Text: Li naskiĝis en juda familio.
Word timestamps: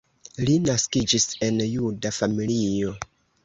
Li 0.47 0.55
naskiĝis 0.69 1.29
en 1.49 1.61
juda 1.77 2.15
familio. 2.19 2.99